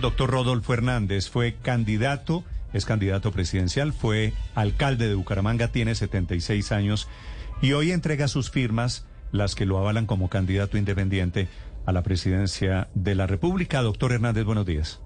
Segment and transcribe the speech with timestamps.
[0.00, 7.08] Doctor Rodolfo Hernández fue candidato, es candidato presidencial, fue alcalde de Bucaramanga, tiene 76 años
[7.60, 11.48] y hoy entrega sus firmas, las que lo avalan como candidato independiente
[11.84, 13.82] a la presidencia de la República.
[13.82, 15.00] Doctor Hernández, buenos días.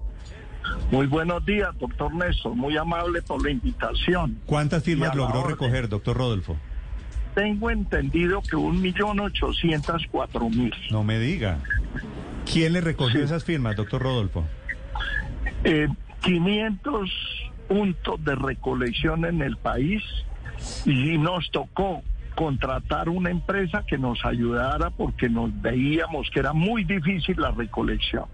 [0.91, 2.55] Muy buenos días, doctor Néstor.
[2.55, 4.39] Muy amable por la invitación.
[4.45, 6.55] ¿Cuántas firmas logró recoger, doctor Rodolfo?
[7.33, 10.73] Tengo entendido que un millón ochocientos cuatro mil.
[10.91, 11.59] No me diga.
[12.45, 14.45] ¿Quién le recogió esas firmas, doctor Rodolfo?
[15.63, 15.87] Eh,
[16.21, 17.09] 500
[17.67, 20.03] puntos de recolección en el país
[20.85, 22.01] y nos tocó
[22.35, 28.25] contratar una empresa que nos ayudara porque nos veíamos que era muy difícil la recolección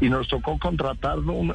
[0.00, 1.54] y nos tocó contratar una,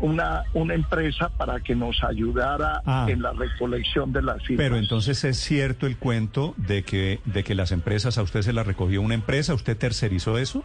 [0.00, 3.06] una, una, empresa para que nos ayudara ah.
[3.08, 4.64] en la recolección de las firmas.
[4.64, 8.52] Pero entonces es cierto el cuento de que, de que las empresas, a usted se
[8.52, 10.64] las recogió una empresa, ¿usted tercerizó eso?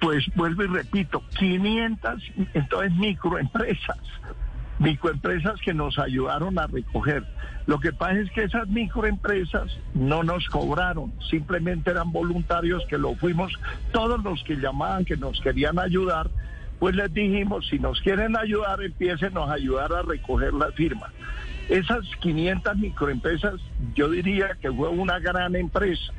[0.00, 2.22] Pues vuelvo y repito, 500
[2.54, 3.98] entonces microempresas,
[4.78, 7.24] microempresas que nos ayudaron a recoger.
[7.66, 13.14] Lo que pasa es que esas microempresas no nos cobraron, simplemente eran voluntarios que lo
[13.16, 13.52] fuimos,
[13.92, 16.30] todos los que llamaban, que nos querían ayudar,
[16.78, 21.12] pues les dijimos, si nos quieren ayudar, empiecen a ayudar a recoger la firma.
[21.68, 23.54] Esas 500 microempresas,
[23.94, 26.12] yo diría que fue una gran empresa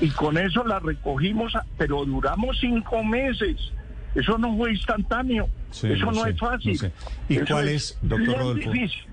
[0.00, 3.56] y con eso la recogimos, pero duramos cinco meses.
[4.14, 5.48] Eso no fue instantáneo.
[5.70, 6.92] eso no es fácil.
[7.28, 8.72] ¿Y cuál es, doctor Rodolfo?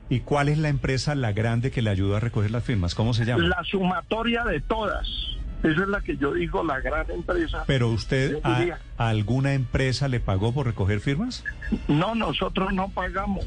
[0.10, 2.96] ¿Y cuál es la empresa, la grande que le ayuda a recoger las firmas?
[2.96, 3.44] ¿Cómo se llama?
[3.44, 5.08] La sumatoria de todas.
[5.64, 7.64] Esa es la que yo digo, la gran empresa.
[7.68, 11.44] ¿Pero usted a, alguna empresa le pagó por recoger firmas?
[11.88, 13.46] No, nosotros no pagamos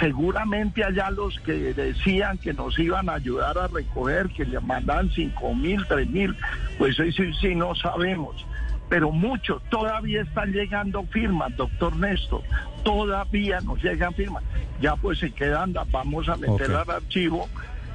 [0.00, 5.10] seguramente allá los que decían que nos iban a ayudar a recoger, que le mandan
[5.10, 6.36] cinco mil, tres mil,
[6.78, 8.44] pues eso sí no sabemos.
[8.88, 12.42] Pero muchos todavía están llegando firmas, doctor Néstor,
[12.84, 14.42] todavía nos llegan firmas.
[14.80, 17.48] Ya pues se quedan, vamos a meter al archivo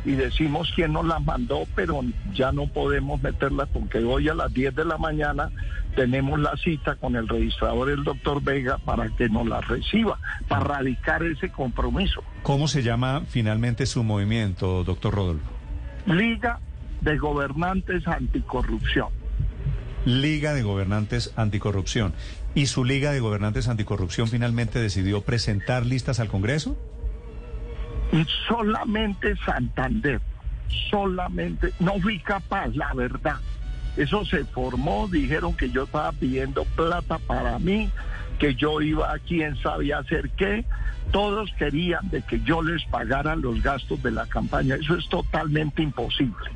[0.06, 2.02] y decimos quién nos las mandó, pero
[2.34, 5.50] ya no podemos meterlas porque hoy a las 10 de la mañana
[5.96, 10.63] tenemos la cita con el registrador, el doctor Vega, para que nos la reciba, para
[10.63, 12.24] radicar ese compromiso.
[12.42, 15.52] ¿Cómo se llama finalmente su movimiento, doctor Rodolfo?
[16.06, 16.59] Liga
[17.02, 19.09] de Gobernantes Anticorrupción.
[20.06, 22.13] Liga de Gobernantes Anticorrupción.
[22.56, 26.78] ¿Y su Liga de Gobernantes Anticorrupción finalmente decidió presentar listas al Congreso?
[28.47, 30.22] Solamente Santander,
[30.90, 33.38] solamente, no fui capaz, la verdad.
[33.97, 37.90] Eso se formó, dijeron que yo estaba pidiendo plata para mí,
[38.40, 40.66] que yo iba a quién sabía hacer qué.
[41.12, 44.75] Todos querían de que yo les pagara los gastos de la campaña.
[44.75, 46.50] Eso es totalmente imposible.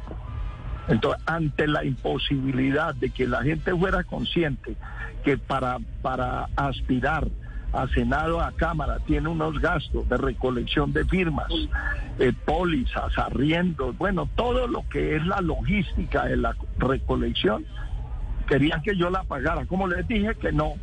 [0.88, 4.76] Entonces, ante la imposibilidad de que la gente fuera consciente
[5.24, 7.28] que para, para aspirar
[7.74, 11.48] a Senado, a Cámara, tiene unos gastos de recolección de firmas,
[12.20, 17.66] eh, pólizas, arriendos, bueno, todo lo que es la logística de la recolección,
[18.48, 19.66] querían que yo la pagara.
[19.66, 20.76] Como les dije que no,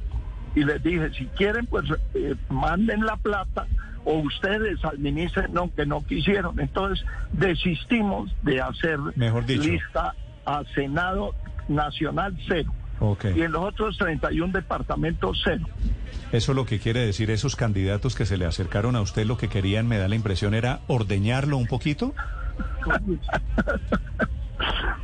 [0.54, 1.84] y les dije, si quieren, pues
[2.14, 3.66] eh, manden la plata
[4.04, 6.60] o ustedes administren, no, que no quisieron.
[6.60, 10.14] Entonces desistimos de hacer lista
[10.44, 11.34] a Senado
[11.68, 12.72] Nacional cero.
[13.34, 15.66] Y en los otros 31 departamentos cero.
[16.32, 19.48] Eso lo que quiere decir, esos candidatos que se le acercaron a usted, lo que
[19.48, 22.14] querían, me da la impresión, era ordeñarlo un poquito.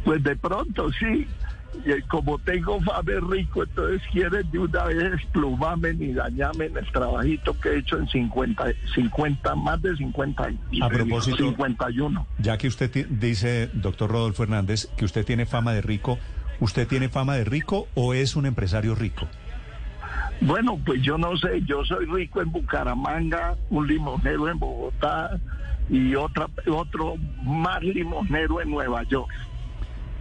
[0.04, 1.26] pues de pronto sí.
[1.84, 6.90] Y como tengo fama rico, entonces quieren de una vez explumarme y dañarme en el
[6.90, 8.64] trabajito que he hecho en 50,
[8.94, 10.60] 50 más de 50 años.
[10.82, 12.26] A propósito, 51.
[12.38, 16.18] Ya que usted dice, doctor Rodolfo Hernández, que usted tiene fama de rico,
[16.60, 19.26] ¿usted tiene fama de rico o es un empresario rico?
[20.40, 25.38] Bueno, pues yo no sé, yo soy rico en Bucaramanga, un limonero en Bogotá
[25.90, 29.30] y otra, otro más limonero en Nueva York.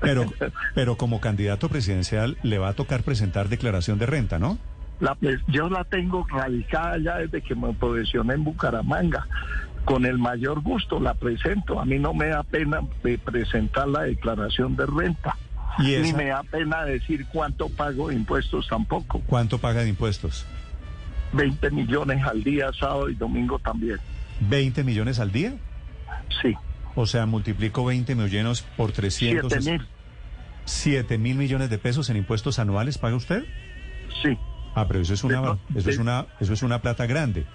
[0.01, 0.25] Pero,
[0.75, 4.57] pero como candidato presidencial le va a tocar presentar declaración de renta, ¿no?
[4.99, 9.27] La, yo la tengo radicada ya desde que me posicioné en Bucaramanga.
[9.85, 11.79] Con el mayor gusto la presento.
[11.79, 12.81] A mí no me da pena
[13.23, 15.37] presentar la declaración de renta.
[15.79, 19.21] ¿Y Ni me da pena decir cuánto pago de impuestos tampoco.
[19.25, 20.45] ¿Cuánto paga de impuestos?
[21.33, 23.97] 20 millones al día, sábado y domingo también.
[24.49, 25.53] ¿20 millones al día?
[26.41, 26.55] Sí,
[26.95, 29.51] O sea, multiplico 20 millones por 300.
[29.53, 29.87] 7 mil.
[30.65, 33.45] 7 mil millones de pesos en impuestos anuales paga usted?
[34.21, 34.37] Sí.
[34.75, 37.45] Ah, pero eso es una, De eso es de- una, eso es una plata grande.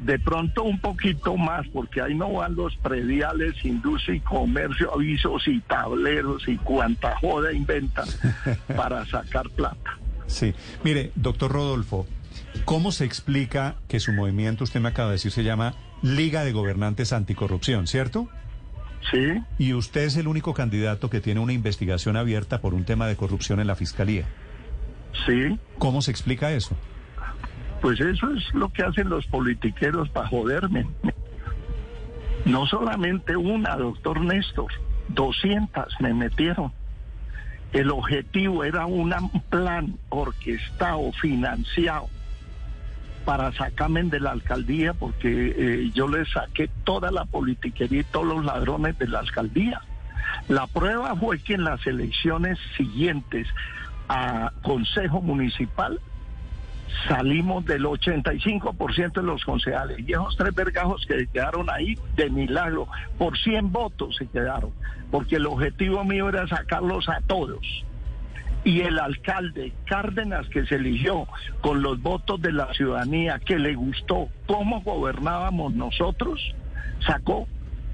[0.00, 5.46] De pronto un poquito más, porque ahí no van los prediales, industria y comercio, avisos
[5.48, 8.08] y tableros y cuanta joda inventan
[8.76, 9.98] para sacar plata.
[10.26, 10.54] Sí.
[10.82, 12.06] Mire, doctor Rodolfo,
[12.64, 16.52] ¿cómo se explica que su movimiento, usted me acaba de decir, se llama Liga de
[16.52, 18.28] Gobernantes Anticorrupción, ¿cierto?
[19.10, 23.06] Sí, Y usted es el único candidato que tiene una investigación abierta por un tema
[23.06, 24.24] de corrupción en la Fiscalía.
[25.26, 25.58] sí.
[25.78, 26.74] ¿Cómo se explica eso?
[27.84, 30.86] Pues eso es lo que hacen los politiqueros para joderme.
[32.46, 34.70] No solamente una, doctor Néstor,
[35.08, 36.72] 200 me metieron.
[37.72, 39.14] El objetivo era un
[39.48, 42.08] plan orquestado, financiado,
[43.24, 48.26] para sacarme de la alcaldía, porque eh, yo le saqué toda la politiquería y todos
[48.26, 49.80] los ladrones de la alcaldía.
[50.48, 53.46] La prueba fue que en las elecciones siguientes
[54.08, 56.00] a Consejo Municipal
[57.08, 59.98] salimos del 85% de los concejales.
[60.06, 62.88] Y esos tres vergajos que quedaron ahí, de milagro,
[63.18, 64.72] por 100 votos se quedaron.
[65.10, 67.84] Porque el objetivo mío era sacarlos a todos.
[68.64, 71.26] Y el alcalde Cárdenas, que se eligió
[71.60, 76.40] con los votos de la ciudadanía, que le gustó cómo gobernábamos nosotros,
[77.06, 77.46] sacó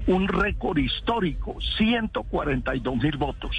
[0.07, 3.55] un récord histórico, 142 mil votos.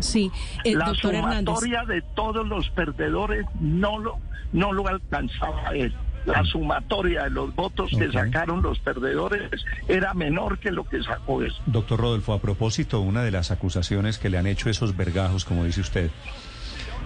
[0.00, 0.30] Sí,
[0.64, 1.44] eh, la doctor Hernández.
[1.54, 4.18] sumatoria de todos los perdedores no lo,
[4.52, 5.94] no lo alcanzaba él.
[6.26, 9.48] La sumatoria de los votos que sacaron los perdedores
[9.86, 11.52] era menor que lo que sacó él.
[11.66, 15.64] Doctor Rodolfo, a propósito, una de las acusaciones que le han hecho esos vergajos, como
[15.64, 16.10] dice usted,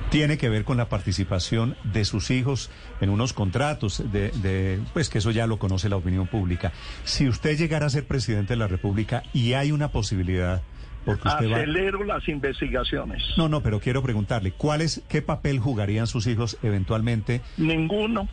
[0.09, 2.71] tiene que ver con la participación de sus hijos
[3.01, 6.73] en unos contratos, de, de- pues que eso ya lo conoce la opinión pública.
[7.05, 10.63] Si usted llegara a ser presidente de la República y hay una posibilidad,
[11.05, 11.57] porque usted va...
[11.57, 13.23] Acelero las investigaciones.
[13.37, 17.41] No, no, pero quiero preguntarle, ¿cuál es, qué papel jugarían sus hijos eventualmente?
[17.57, 18.29] Ninguno,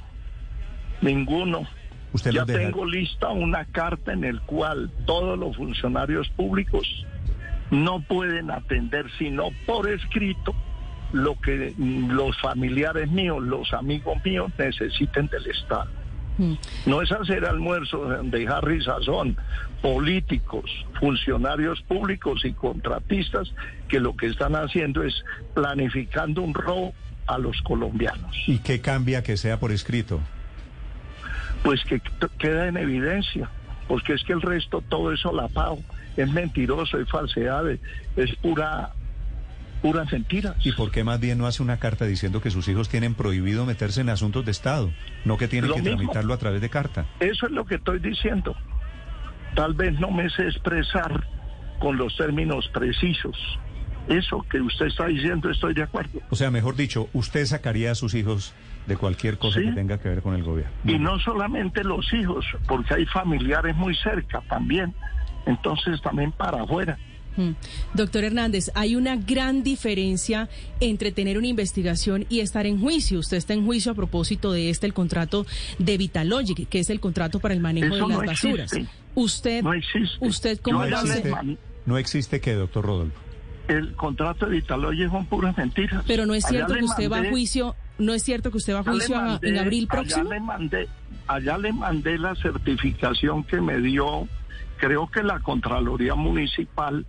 [1.01, 1.67] ninguno.
[2.13, 6.87] Usted ya deja- tengo lista una carta en el cual todos los funcionarios públicos
[7.69, 10.55] no pueden atender sino por escrito
[11.11, 15.89] lo que los familiares míos, los amigos míos necesiten del Estado.
[16.85, 19.37] No es hacer almuerzos de Harry Sazón,
[19.81, 20.69] políticos,
[20.99, 23.51] funcionarios públicos y contratistas
[23.87, 25.23] que lo que están haciendo es
[25.53, 26.93] planificando un robo
[27.25, 28.35] a los colombianos.
[28.47, 30.19] ¿Y qué cambia que sea por escrito?
[31.63, 32.01] Pues que
[32.37, 33.49] queda en evidencia,
[33.87, 35.79] porque es que el resto todo es solapado,
[36.15, 37.79] es mentiroso, es falsedad, es-
[38.15, 38.91] es pura,
[39.81, 40.55] puras mentiras.
[40.65, 43.65] ¿Y por qué más bien no hace una carta diciendo que sus hijos tienen prohibido
[43.65, 44.91] meterse en asuntos de Estado,
[45.25, 45.97] no que tienen Lo que mismo.
[45.97, 47.05] tramitarlo a través de carta?
[47.19, 48.55] Eso es lo que estoy diciendo.
[49.55, 51.25] Tal vez no me sé expresar
[51.79, 53.35] con los términos precisos.
[54.07, 56.21] Eso que usted está diciendo estoy de acuerdo.
[56.29, 58.53] O sea, mejor dicho, usted sacaría a sus hijos
[58.85, 59.65] de cualquier cosa Sí.
[59.65, 60.71] que tenga que ver con el gobierno.
[60.85, 64.93] Y no solamente los hijos, porque hay familiares muy cerca también.
[65.45, 66.97] Entonces también para afuera.
[67.37, 67.51] Mm.
[67.93, 70.49] Doctor Hernández, hay una gran diferencia
[70.79, 73.19] entre tener una investigación y estar en juicio.
[73.19, 75.45] Usted está en juicio a propósito de este, el contrato
[75.79, 78.73] de Vitalogic, que es el contrato para el manejo Eso de las no basuras.
[78.73, 78.91] existe.
[79.15, 80.17] Usted, No existe.
[80.27, 81.23] usted cómo hace?
[81.23, 83.17] le man- No existe que, doctor Rodolfo.
[83.67, 86.03] El contrato de Vitaloye son puras mentiras.
[86.07, 88.79] Pero no es cierto que usted va a juicio, no es cierto que usted va
[88.79, 90.29] a juicio mandé- en abril allá próximo.
[90.31, 90.87] le mandé,
[91.27, 94.27] allá le mandé la certificación que me dio,
[94.77, 97.05] creo que la Contraloría Municipal,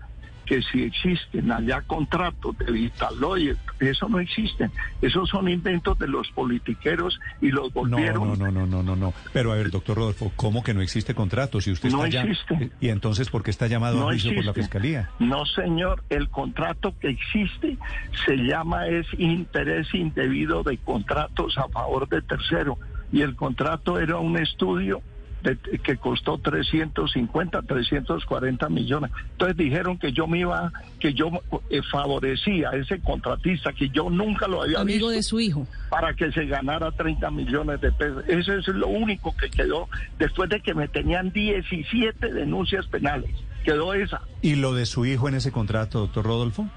[0.49, 4.71] que si existen allá contratos de Vitaloye, eso no existen.
[5.03, 8.29] Esos son inventos de los politiqueros y los volvieron.
[8.29, 9.13] no, no, no, no, no, no.
[9.33, 11.61] Pero a ver, doctor Rodolfo, ¿cómo que no existe contrato?
[11.61, 12.71] Si usted No está ya- existe.
[12.81, 15.11] ¿Y entonces por qué está llamado a No juicio por la fiscalía?
[15.19, 17.77] No, señor, el contrato que existe
[18.25, 22.79] se llama es interés indebido de contratos a favor de tercero
[23.13, 25.03] y el contrato era un estudio
[25.43, 29.11] de- que costó 350, 340 millones.
[29.33, 31.31] Entonces dijeron que yo me iba, que yo
[31.71, 35.67] eh, favorecía a ese contratista, que yo nunca lo había Amigo visto de su hijo.
[35.91, 38.25] para que se ganara 30 millones de pesos.
[38.29, 43.31] Eso es lo único que quedó después de que me tenían 17 denuncias penales.
[43.65, 44.23] Quedó esa.
[44.43, 46.69] ¿Y lo de su hijo en ese contrato, doctor Rodolfo?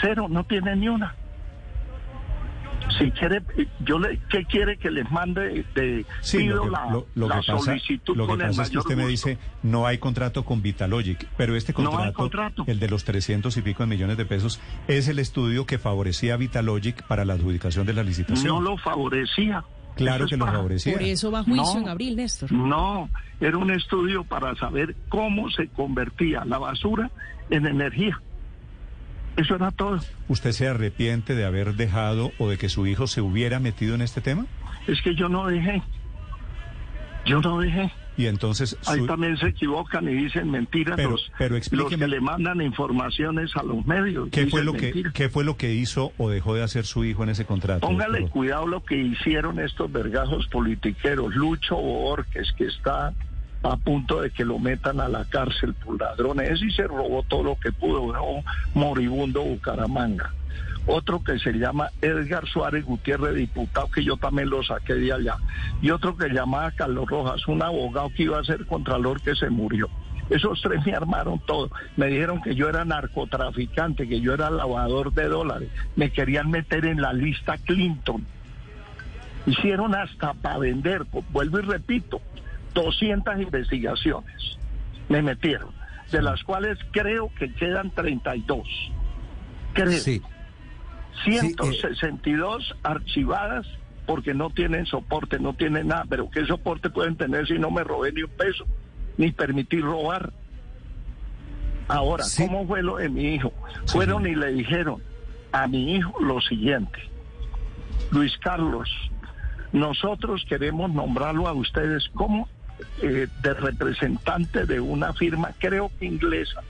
[0.00, 1.14] Cero, no tiene ni una.
[2.98, 3.42] Si quiere,
[3.84, 7.28] yo le, ¿qué quiere que les mande de Sí, pido lo que, la, lo- lo
[7.28, 9.86] la que pasa, solicitud lo que con el pasa es que usted me dice no
[9.86, 13.88] hay contrato con Vitalogic, pero este No contrato, el de los 300 y pico de
[13.88, 18.02] millones de pesos, es el estudio que favorecía a Vitalogic para la adjudicación de la
[18.02, 18.46] licitación.
[18.46, 19.64] no lo favorecía.
[19.96, 20.92] claro que lo favorecía.
[20.94, 21.80] Por eso va a juicio No.
[21.80, 22.52] en abril, Néstor.
[22.52, 23.08] No,
[23.40, 27.10] era un estudio para saber cómo se convertía la basura
[27.50, 28.20] en energía.
[29.36, 29.98] Eso era todo.
[30.28, 34.02] ¿Usted se arrepiente de haber dejado o de que su hijo se hubiera metido en
[34.02, 34.46] este tema?
[34.86, 35.82] Es que yo no dejé.
[37.26, 37.90] Yo no dejé.
[38.16, 42.20] Y entonces Ahí también se equivocan y dicen mentiras Pero- los, pero los que le
[42.20, 44.28] mandan informaciones a los medios.
[44.30, 47.24] ¿qué fue lo que qué fue lo que hizo o dejó de hacer su hijo
[47.24, 47.80] en ese contrato?
[47.88, 48.30] Póngale doctor?
[48.30, 51.34] cuidado lo que hicieron estos vergajos politiqueros.
[51.34, 53.12] Lucho Borges, que está
[53.64, 56.60] a punto de que lo metan a la cárcel por ladrones.
[56.60, 58.12] Sí se robó todo lo que pudo,
[58.74, 60.32] moribundo Bucaramanga.
[60.86, 65.36] Otro que se llama Edgar Suárez Gutiérrez, diputado, que yo también lo saqué de allá.
[65.80, 69.48] Y otro que llamaba Carlos Rojas, un abogado que iba a ser contralor que se
[69.48, 69.88] murió.
[70.28, 71.70] Esos tres me armaron todo.
[71.96, 75.70] Me dijeron que yo era narcotraficante, que yo era lavador de dólares.
[75.96, 78.26] Me querían meter en la lista Clinton.
[79.46, 82.20] Hicieron hasta para vender, vuelvo y repito,
[82.74, 84.58] 200 investigaciones
[85.08, 85.70] me metieron,
[86.10, 88.66] de las cuales creo que quedan 32.
[89.72, 89.90] Creo.
[89.92, 90.22] Sí.
[91.24, 93.66] 162 archivadas
[94.06, 97.84] porque no tienen soporte, no tienen nada, pero ¿qué soporte pueden tener si no me
[97.84, 98.66] robé ni un peso,
[99.16, 100.32] ni permití robar?
[101.88, 102.44] Ahora, Sí.
[102.46, 103.52] ¿cómo fue lo de mi hijo?
[103.86, 105.02] Fueron y le dijeron
[105.52, 106.98] a mi hijo lo siguiente,
[108.10, 108.90] Luis Carlos,
[109.72, 112.48] nosotros queremos nombrarlo a ustedes como
[113.02, 116.62] eh, de representante de una firma, creo que inglesa,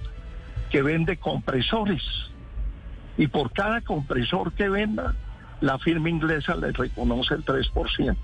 [0.71, 2.03] que vende compresores.
[3.17, 5.15] Y por cada compresor que venda,
[5.61, 8.17] la firma inglesa le reconoce el 3%.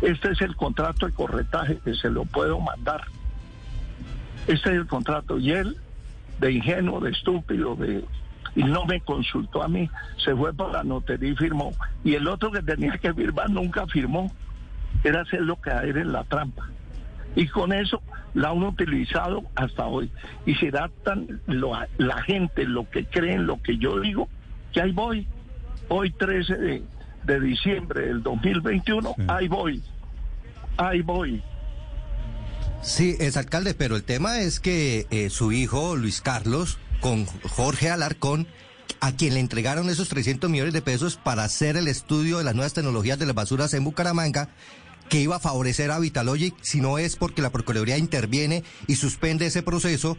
[0.00, 3.02] Este es el contrato de corretaje que se lo puedo mandar.
[4.46, 5.38] Este es el contrato.
[5.38, 5.76] Y él,
[6.40, 8.04] de ingenuo, de estúpido, de
[8.56, 9.90] y no me consultó a mí,
[10.24, 11.72] se fue para la notaría y firmó.
[12.04, 14.30] Y el otro que tenía que firmar nunca firmó.
[15.02, 16.68] Era hacerlo caer en la trampa.
[17.36, 18.00] Y con eso
[18.34, 20.10] la han utilizado hasta hoy.
[20.46, 24.28] Y será tan lo- la gente lo que cree en lo que yo digo,
[24.72, 25.26] que ahí voy.
[25.88, 26.82] Hoy 13 de,
[27.24, 29.22] de diciembre del 2021, Sí.
[29.28, 29.82] ahí voy.
[30.76, 31.42] Ahí voy.
[32.82, 37.90] Sí, es alcalde, pero el tema es que eh, su hijo, Luis Carlos, con Jorge
[37.90, 38.46] Alarcón,
[39.00, 42.54] a quien le entregaron esos 300 millones de pesos para hacer el estudio de las
[42.54, 44.48] nuevas tecnologías de las basuras en Bucaramanga,
[45.08, 49.46] que iba a favorecer a Vitalogic, si no es porque la Procuraduría interviene y suspende
[49.46, 50.16] ese proceso,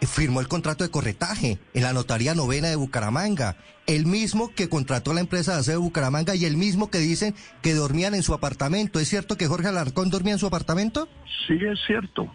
[0.00, 3.56] eh, firmó el contrato de corretaje en la Notaría Novena de Bucaramanga.
[3.86, 7.34] El mismo que contrató la empresa de aseo de Bucaramanga y el mismo que dicen
[7.62, 8.98] que dormían en su apartamento.
[9.00, 11.08] ¿Es cierto que Jorge Alarcón dormía en su apartamento?
[11.46, 12.26] Sí, es cierto.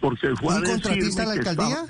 [0.00, 1.68] Porque fue a ¿Un contratista de la alcaldía?
[1.68, 1.88] estaba-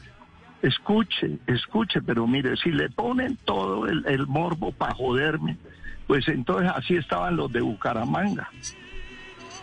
[0.62, 5.58] Escuche, escuche, pero mire, si le ponen todo el, el morbo para joderme,
[6.06, 8.48] pues entonces así estaban los de Bucaramanga.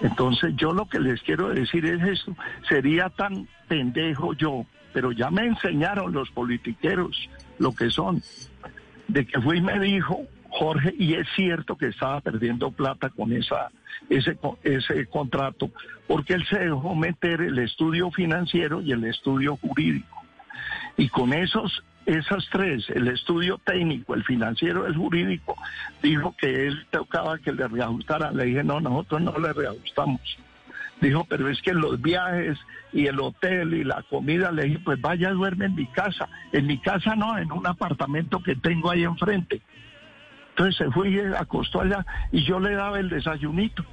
[0.01, 2.35] Entonces yo lo que les quiero decir es esto,
[2.67, 8.21] sería tan pendejo yo, pero ya me enseñaron los politiqueros lo que son,
[9.07, 13.33] de que fue y me dijo Jorge, y es cierto que estaba perdiendo plata con
[13.33, 13.71] esa,
[14.09, 15.71] ese, ese contrato,
[16.07, 20.21] porque él se dejó meter el estudio financiero y el estudio jurídico.
[20.95, 25.55] Y con esos, esas tres, el estudio técnico, el financiero, el jurídico,
[26.01, 28.36] dijo que él tocaba que le reajustaran.
[28.36, 30.22] Le dije, no, nosotros no le reajustamos.
[31.01, 32.57] Dijo, pero es que los viajes
[32.91, 36.29] y el hotel y la comida, le dije, pues vaya, duerme en mi casa.
[36.51, 39.62] En mi casa no, en un apartamento que tengo ahí enfrente.
[40.50, 43.83] Entonces se fue y acostó allá y yo le daba el desayunito.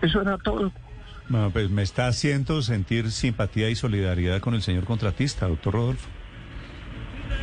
[0.00, 0.72] Eso era todo.
[1.28, 6.08] No, pues me está haciendo sentir simpatía y solidaridad con el señor contratista, doctor Rodolfo.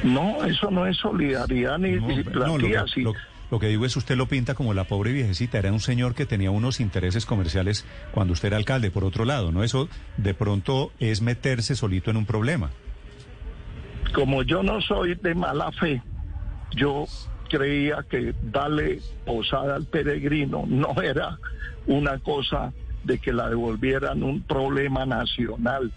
[0.03, 2.57] No, eso no es solidaridad ni No,
[3.51, 5.57] lo que digo es usted lo pinta como la pobre viejecita.
[5.57, 9.51] Era un señor que tenía unos intereses comerciales cuando usted era alcalde, por otro lado,
[9.51, 9.63] ¿no?
[9.63, 12.69] Eso de pronto es meterse solito en un problema.
[14.13, 16.01] como yo no soy de mala fe,
[16.75, 17.05] yo
[17.49, 21.39] creía que darle posada al peregrino no era
[21.87, 22.71] una cosa
[23.03, 25.91] de que la devolvieran un problema nacional,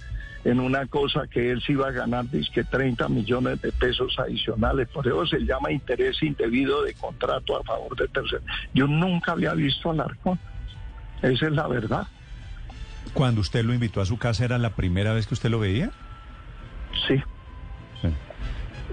[0.45, 4.89] en una cosa que él se iba a ganar, que 30 millones de pesos adicionales.
[4.89, 8.45] Por eso se llama interés indebido de contrato a favor de terceros.
[8.75, 10.39] Yo nunca había visto al Arcón.
[11.23, 12.07] Esa es la verdad.
[13.15, 15.91] Cuando usted lo invitó a su casa, ¿era la primera vez que usted lo veía?
[17.07, 17.23] Sí.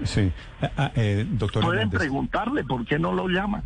[0.04, 0.32] Sí.
[0.62, 2.00] Ah, ah, eh, doctor Pueden Hernández.
[2.00, 3.62] preguntarle por qué no lo llaman.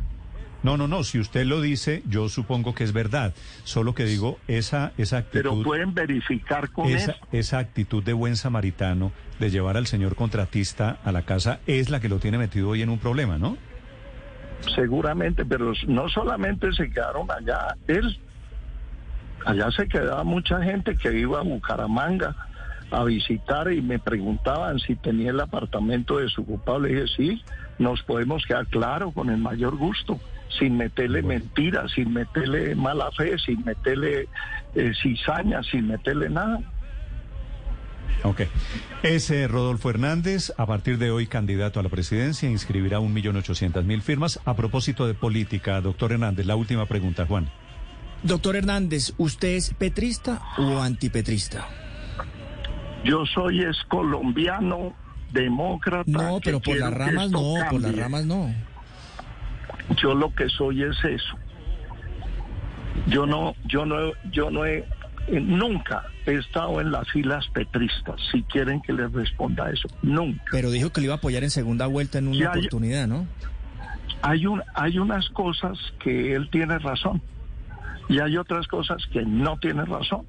[0.65, 1.05] No, no, no.
[1.05, 3.35] Si usted lo dice, yo supongo que es verdad.
[3.65, 5.43] Solo que digo, esa, esa actitud.
[5.43, 7.27] Pero pueden verificar con esa, eso.
[7.33, 12.01] esa actitud de buen samaritano de llevar al señor contratista a la casa es la
[12.01, 13.59] que lo tiene metido hoy en un problema, ¿no?
[14.75, 18.19] Seguramente, pero no solamente se quedaron allá, él.
[19.45, 22.35] Allá se quedaba mucha gente que iba a Bucaramanga
[22.91, 26.81] a visitar y me preguntaban si tenía el apartamento desocupado.
[26.81, 27.43] Le dije, sí,
[27.79, 30.19] nos podemos quedar claro, con el mayor gusto,
[30.59, 34.29] sin meterle mentiras, sin meterle mala fe, sin meterle
[34.75, 36.61] eh, cizaña, sin meterle nada.
[38.23, 38.43] Ok.
[39.03, 43.85] Ese Rodolfo Hernández, a partir de hoy candidato a la presidencia, inscribirá un millón ochocientas
[43.85, 44.41] mil firmas.
[44.45, 47.51] A propósito de política, doctor Hernández, la última pregunta, Juan.
[48.23, 51.69] Doctor Hernández, ¿usted es petrista o antipetrista?
[53.05, 54.95] Yo soy es colombiano,
[55.31, 56.11] demócrata.
[56.11, 58.51] No, pero por las ramas no, por las ramas no.
[59.97, 61.39] Yo lo que soy es eso.
[63.07, 64.79] Yo no, yo no, yo no he,
[65.29, 68.17] eh, nunca he estado en las filas petristas.
[68.31, 70.43] Si quieren que les responda eso, nunca.
[70.51, 73.27] Pero dijo que lo iba a apoyar en segunda vuelta en una Ya, oportunidad, ¿no?
[74.23, 77.21] Hay un, hay unas cosas que él tiene razón
[78.09, 80.23] y hay otras cosas que no tiene razón.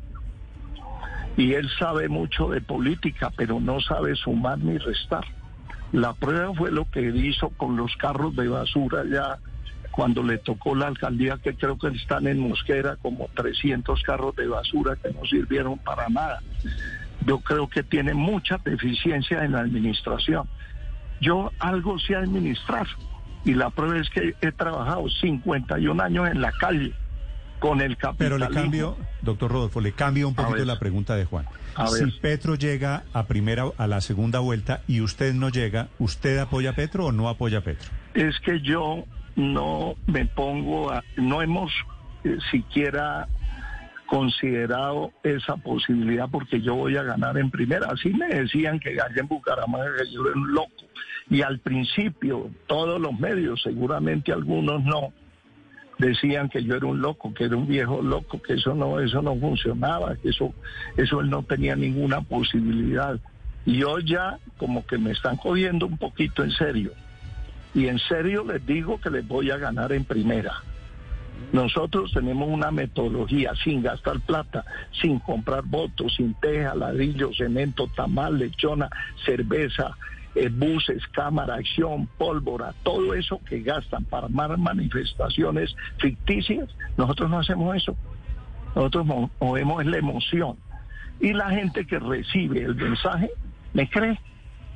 [1.38, 5.26] Y él sabe mucho de política, pero no sabe sumar ni restar.
[5.92, 9.38] La prueba fue lo que hizo con los carros de basura ya
[9.92, 14.46] cuando le tocó la alcaldía, que creo que están en Mosquera, como 300 carros de
[14.46, 16.42] basura que no sirvieron para nada.
[17.26, 20.50] Yo creo que tiene mucha deficiencia en la administración.
[21.22, 22.88] Yo algo sé administrar
[23.46, 26.94] y la prueba es que he trabajado 51 años en la calle
[27.60, 28.38] con el Pero capitalismo.
[28.38, 31.46] le cambio, doctor Rodolfo, le cambio un poquito la pregunta de Juan.
[31.76, 32.14] A si ver.
[32.22, 36.74] Petro llega a primera, a la segunda vuelta y usted no llega, ¿usted apoya a
[36.74, 37.90] Petro o no apoya a Petro?
[38.16, 39.04] es que yo
[39.36, 41.72] no me pongo a, no hemos
[42.24, 43.28] eh, siquiera
[44.08, 47.88] considerado esa posibilidad porque yo voy a ganar en primera.
[47.92, 50.72] Así me decían que allá en Bucaramanga que yo era un loco.
[51.30, 55.12] Y al principio todos los medios, seguramente algunos no,
[55.98, 59.22] decían que yo era un loco, que era un viejo loco, que eso no, eso
[59.22, 60.54] no funcionaba, que eso,
[60.98, 63.20] eso él no tenía ninguna posibilidad.
[63.66, 66.92] Y hoy ya como que me están cogiendo un poquito en serio.
[67.74, 70.54] Y en serio les digo que les voy a ganar en primera.
[71.52, 74.66] Nosotros tenemos una metodología sin gastar plata,
[75.02, 78.90] sin comprar votos, sin teja, ladrillo, cemento, tamal, lechona,
[79.26, 79.98] cerveza,
[80.36, 86.70] eh, buses, cámara, acción, pólvora, todo eso que gastan para armar manifestaciones ficticias.
[86.98, 87.96] Nosotros no hacemos eso.
[88.76, 90.58] Nosotros mo- movemos la emoción.
[91.22, 93.30] Y la gente que recibe el mensaje
[93.74, 94.20] me cree.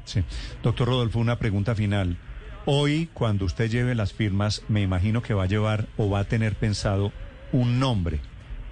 [0.06, 0.24] Sí.
[0.64, 2.18] Doctor Rodolfo, una pregunta final.
[2.66, 6.24] Hoy, cuando usted lleve las firmas, me imagino que va a llevar o va a
[6.24, 7.12] tener pensado
[7.52, 8.20] un nombre,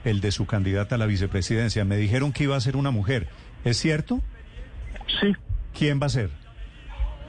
[0.05, 1.83] el de su candidata a la vicepresidencia.
[1.83, 3.27] Me dijeron que iba a ser una mujer.
[3.65, 4.21] ¿Es cierto?
[5.19, 5.33] Sí.
[5.77, 6.29] ¿Quién va a ser?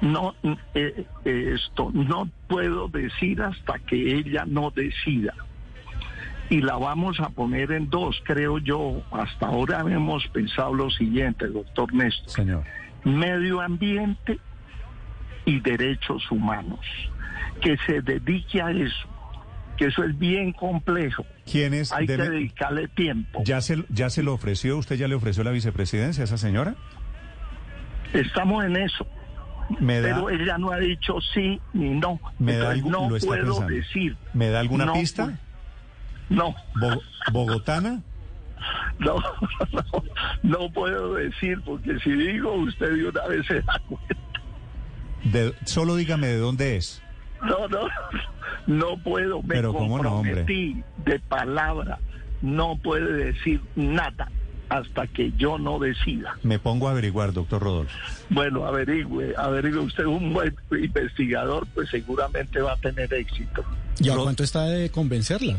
[0.00, 0.34] No,
[0.74, 5.34] eh, eh, esto no puedo decir hasta que ella no decida.
[6.50, 9.02] Y la vamos a poner en dos, creo yo.
[9.10, 12.30] Hasta ahora hemos pensado lo siguiente, doctor Néstor.
[12.30, 12.64] Señor.
[13.04, 14.38] Medio ambiente
[15.44, 16.80] y derechos humanos.
[17.60, 19.08] Que se dedique a eso,
[19.76, 21.26] que eso es bien complejo.
[21.50, 21.92] ¿Quién es?
[21.92, 23.42] Hay que dedicarle tiempo.
[23.44, 24.78] ¿Ya se, ¿Ya se lo ofreció?
[24.78, 26.76] ¿Usted ya le ofreció la vicepresidencia a esa señora?
[28.12, 29.06] Estamos en eso.
[29.80, 32.20] ¿Me da, Pero ella no ha dicho sí ni no.
[32.38, 33.74] me da no lo está puedo pensando.
[33.74, 34.16] decir.
[34.32, 35.38] ¿Me da alguna No, pista?
[36.30, 36.54] No.
[36.80, 37.02] Bo-
[37.32, 38.02] ¿Bogotana?
[38.98, 39.14] No,
[39.72, 40.02] no,
[40.42, 44.16] no puedo decir, porque si digo, usted de una vez se da cuenta.
[45.24, 47.00] De- solo dígame de dónde es.
[47.40, 47.86] No, no,
[48.66, 49.40] no puedo.
[49.42, 50.34] Me Pero, ¿cómo no, hombre?
[50.44, 52.00] comprometí de palabra.
[52.42, 54.28] No puede decir nada
[54.68, 56.36] hasta que yo no decida.
[56.42, 57.96] Me pongo a averiguar, doctor Rodolfo.
[58.30, 59.80] Bueno, averigüe, averigüe.
[59.80, 63.64] Usted es un buen investigador, pues seguramente va a tener éxito.
[63.98, 65.56] ¿Y a cuánto está de convencerla?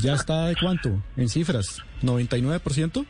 [0.00, 1.02] ¿Ya está de cuánto?
[1.16, 3.06] En cifras, ¿99%?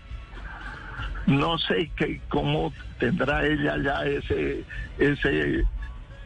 [1.27, 4.65] No sé que, cómo tendrá ella ya ese,
[4.99, 5.65] ese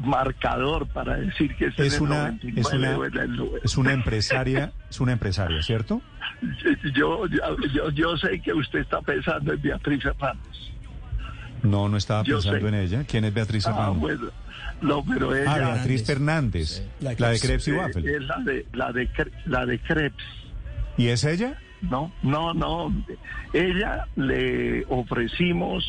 [0.02, 5.00] marcador para decir que Es el una, 99 es una, el- es una empresaria, es
[5.00, 6.00] una empresaria, ¿cierto?
[6.94, 10.56] Yo, yo, yo, yo sé que usted está pensando en Beatriz Fernández.
[11.62, 12.68] No, no estaba Yo pensando sé.
[12.68, 13.04] en ella.
[13.06, 14.00] ¿Quién es Beatriz Ah, Fernández?
[14.00, 14.22] bueno.
[14.80, 17.42] No, pero ella Ah, Beatriz Fernández, La de la de Crepes.
[17.64, 18.16] Crepes y eh, Waffle.
[18.16, 19.08] es la de, la de,
[19.46, 20.24] la de Krebs.
[20.96, 21.56] ¿Y es ella?
[21.82, 22.92] No, no, no.
[23.52, 25.84] Ella le ofrecimos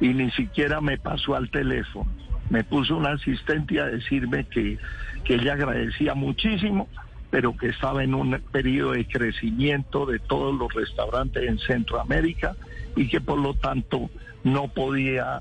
[0.00, 2.10] y ni siquiera me pasó al teléfono.
[2.50, 4.78] Me puso una asistente a decirme que,
[5.24, 6.88] que ella agradecía muchísimo,
[7.30, 12.54] pero que estaba en un periodo de crecimiento de todos los restaurantes en Centroamérica
[12.96, 14.10] y que por lo tanto
[14.44, 15.40] no podía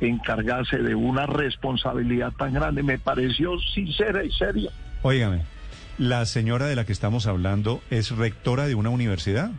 [0.00, 2.82] encargarse de una responsabilidad tan grande.
[2.82, 4.70] Me pareció sincera y seria.
[5.02, 5.42] Óigame,
[5.98, 9.50] ¿la señora de la que estamos hablando es rectora de una universidad?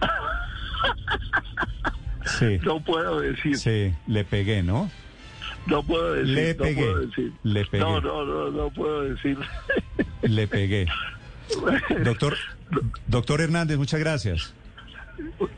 [2.38, 2.58] Sí.
[2.62, 3.56] No puedo decir.
[3.56, 4.90] Sí, le pegué, ¿no?
[5.70, 6.34] No puedo decir.
[6.34, 7.32] Le no pegué, puedo decir.
[7.42, 7.84] le pegué.
[7.84, 9.38] No, no, no, no puedo decir.
[10.22, 10.86] Le pegué.
[12.04, 12.36] Doctor,
[13.06, 14.54] doctor Hernández, muchas gracias.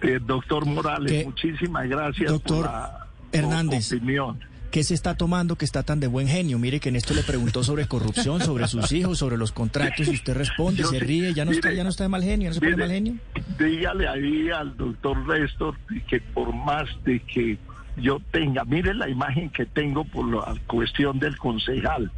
[0.02, 1.24] Eh, doctor Morales, ¿Qué?
[1.24, 3.92] muchísimas gracias Doctor por la Hernández.
[3.92, 4.38] opinión.
[4.70, 6.58] ¿Qué se está tomando que está tan de buen genio?
[6.58, 10.12] Mire que en esto le preguntó sobre corrupción, sobre sus hijos, sobre los contratos y
[10.12, 12.48] usted responde, Yo se ríe, ya no está, ya no está de mal genio, ya
[12.50, 13.14] no se pone mire, mal genio.
[13.58, 15.76] Dígale ahí al doctor Restor
[16.08, 17.58] que por más de que
[17.96, 22.10] yo tenga, mire la imagen que tengo por la cuestión del concejal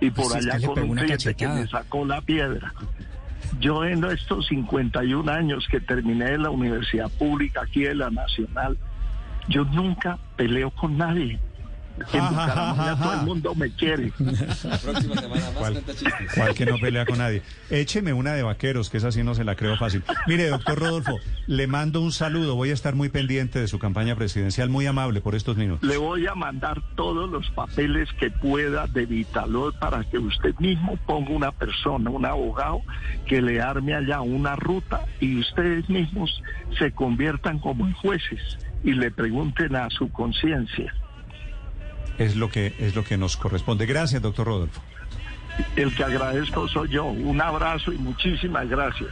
[0.00, 2.72] y por Pues es que allá con un cliente que me sacó la piedra.
[3.58, 8.78] Yo en estos 51 años que terminé en la universidad pública aquí de la Nacional,
[9.48, 11.38] yo nunca peleo con nadie.
[12.12, 14.12] En Ja, ja, ja, Bucaramanga todo el mundo me quiere.
[15.54, 15.82] ¿Cuál,
[16.34, 17.42] cuál que no pelea con nadie?
[17.70, 20.02] Écheme una de vaqueros, que esa sí no se la creo fácil.
[20.26, 22.56] Mire, doctor Rodolfo, le mando un saludo.
[22.56, 25.88] Voy a estar muy pendiente de su campaña presidencial, muy amable por estos minutos.
[25.88, 30.96] Le voy a mandar todos los papeles que pueda de Vitalor para que usted mismo
[31.06, 32.82] ponga una persona, un abogado,
[33.26, 36.42] que le arme allá una ruta y ustedes mismos
[36.78, 40.94] se conviertan como en jueces y le pregunten a su conciencia
[42.20, 43.86] es lo que es lo que nos corresponde.
[43.86, 44.80] Gracias, doctor Rodolfo.
[45.74, 47.06] El que agradezco soy yo.
[47.06, 49.10] Un abrazo y muchísimas gracias.